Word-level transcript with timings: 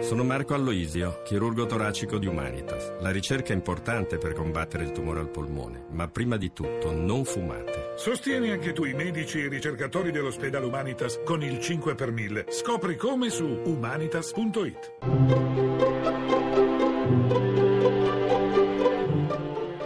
Sono 0.00 0.24
Marco 0.24 0.54
Alloisio, 0.54 1.22
chirurgo 1.22 1.66
toracico 1.66 2.18
di 2.18 2.26
Humanitas. 2.26 2.94
La 2.98 3.10
ricerca 3.10 3.52
è 3.52 3.56
importante 3.56 4.18
per 4.18 4.32
combattere 4.32 4.82
il 4.82 4.90
tumore 4.90 5.20
al 5.20 5.30
polmone, 5.30 5.86
ma 5.92 6.08
prima 6.08 6.36
di 6.36 6.52
tutto 6.52 6.90
non 6.92 7.24
fumate. 7.24 7.92
Sostieni 7.96 8.50
anche 8.50 8.72
tu 8.72 8.84
i 8.84 8.92
medici 8.92 9.38
e 9.38 9.44
i 9.44 9.48
ricercatori 9.48 10.10
dell'ospedale 10.10 10.66
Humanitas 10.66 11.20
con 11.24 11.42
il 11.42 11.60
5 11.60 11.94
per 11.94 12.10
1000. 12.10 12.46
Scopri 12.50 12.96
come 12.96 13.30
su 13.30 13.46
humanitas.it. 13.46 14.92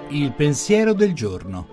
Il 0.08 0.32
pensiero 0.32 0.94
del 0.94 1.12
giorno. 1.12 1.68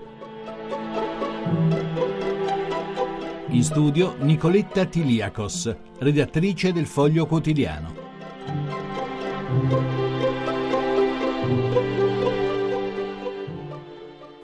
In 3.48 3.64
studio 3.64 4.18
Nicoletta 4.20 4.86
Tiliakos, 4.86 5.76
redattrice 6.00 6.74
del 6.74 6.86
Foglio 6.86 7.26
Quotidiano. 7.26 8.05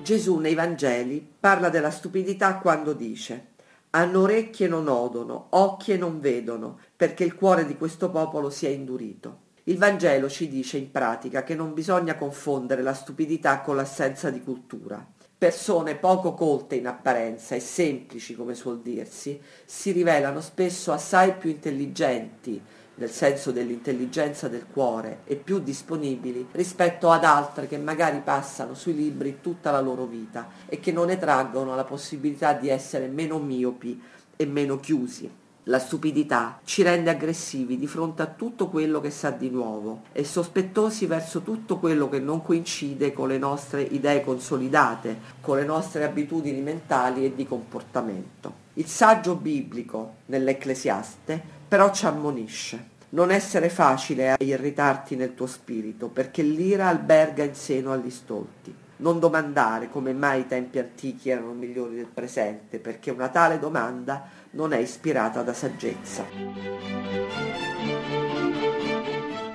Gesù 0.01 0.37
nei 0.37 0.55
Vangeli 0.55 1.25
parla 1.39 1.69
della 1.69 1.91
stupidità 1.91 2.57
quando 2.57 2.93
dice 2.93 3.49
hanno 3.91 4.21
orecchie 4.21 4.67
e 4.67 4.69
non 4.69 4.87
odono, 4.87 5.47
occhi 5.49 5.91
e 5.91 5.97
non 5.97 6.19
vedono, 6.21 6.79
perché 6.95 7.25
il 7.25 7.35
cuore 7.35 7.65
di 7.65 7.75
questo 7.75 8.09
popolo 8.09 8.49
si 8.49 8.65
è 8.65 8.69
indurito. 8.69 9.49
Il 9.63 9.77
Vangelo 9.77 10.29
ci 10.29 10.47
dice 10.47 10.77
in 10.77 10.91
pratica 10.91 11.43
che 11.43 11.55
non 11.55 11.73
bisogna 11.73 12.15
confondere 12.15 12.81
la 12.81 12.93
stupidità 12.93 13.59
con 13.59 13.75
l'assenza 13.75 14.29
di 14.29 14.41
cultura. 14.41 15.05
Persone 15.37 15.95
poco 15.95 16.33
colte 16.33 16.75
in 16.75 16.87
apparenza 16.87 17.53
e 17.55 17.59
semplici, 17.59 18.33
come 18.33 18.53
suol 18.53 18.81
dirsi, 18.81 19.41
si 19.65 19.91
rivelano 19.91 20.39
spesso 20.39 20.93
assai 20.93 21.33
più 21.33 21.49
intelligenti, 21.49 22.61
nel 22.95 23.09
senso 23.09 23.51
dell'intelligenza 23.51 24.47
del 24.47 24.65
cuore, 24.71 25.19
e 25.25 25.35
più 25.35 25.59
disponibili 25.59 26.47
rispetto 26.51 27.09
ad 27.09 27.23
altre 27.23 27.67
che 27.67 27.77
magari 27.77 28.21
passano 28.23 28.73
sui 28.73 28.95
libri 28.95 29.39
tutta 29.41 29.71
la 29.71 29.81
loro 29.81 30.05
vita 30.05 30.49
e 30.67 30.79
che 30.79 30.91
non 30.91 31.07
ne 31.07 31.17
traggono 31.17 31.75
la 31.75 31.83
possibilità 31.83 32.53
di 32.53 32.69
essere 32.69 33.07
meno 33.07 33.39
miopi 33.39 34.01
e 34.35 34.45
meno 34.45 34.79
chiusi. 34.79 35.39
La 35.65 35.77
stupidità 35.77 36.59
ci 36.63 36.81
rende 36.81 37.11
aggressivi 37.11 37.77
di 37.77 37.85
fronte 37.85 38.23
a 38.23 38.25
tutto 38.25 38.67
quello 38.67 38.99
che 38.99 39.11
sa 39.11 39.29
di 39.29 39.51
nuovo 39.51 40.01
e 40.11 40.23
sospettosi 40.23 41.05
verso 41.05 41.41
tutto 41.41 41.77
quello 41.77 42.09
che 42.09 42.19
non 42.19 42.41
coincide 42.41 43.13
con 43.13 43.27
le 43.27 43.37
nostre 43.37 43.83
idee 43.83 44.23
consolidate, 44.23 45.19
con 45.39 45.57
le 45.57 45.65
nostre 45.65 46.03
abitudini 46.03 46.61
mentali 46.61 47.25
e 47.25 47.35
di 47.35 47.45
comportamento. 47.45 48.69
Il 48.73 48.87
saggio 48.87 49.35
biblico 49.35 50.15
nell'Ecclesiaste 50.25 51.59
però 51.71 51.93
ci 51.93 52.05
ammonisce. 52.05 52.89
Non 53.11 53.31
essere 53.31 53.69
facile 53.69 54.31
a 54.31 54.35
irritarti 54.37 55.15
nel 55.15 55.33
tuo 55.33 55.47
spirito, 55.47 56.09
perché 56.09 56.41
l'ira 56.41 56.89
alberga 56.89 57.45
in 57.45 57.55
seno 57.55 57.93
agli 57.93 58.09
stolti. 58.09 58.75
Non 58.97 59.19
domandare 59.19 59.89
come 59.89 60.11
mai 60.11 60.41
i 60.41 60.47
tempi 60.47 60.79
antichi 60.79 61.29
erano 61.29 61.53
migliori 61.53 61.95
del 61.95 62.09
presente, 62.13 62.79
perché 62.79 63.09
una 63.09 63.29
tale 63.29 63.57
domanda 63.57 64.27
non 64.51 64.73
è 64.73 64.79
ispirata 64.79 65.43
da 65.43 65.53
saggezza. 65.53 66.25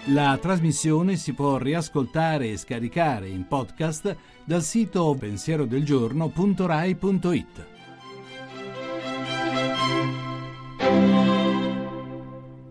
La 0.06 0.39
trasmissione 0.41 1.17
si 1.17 1.34
può 1.34 1.58
riascoltare 1.58 2.48
e 2.48 2.56
scaricare 2.56 3.28
in 3.28 3.47
podcast 3.47 4.17
dal 4.42 4.62
sito 4.62 5.14
pensierodelgiorno.rai.it. 5.19 7.76